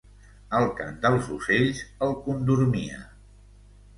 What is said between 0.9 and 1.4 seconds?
dels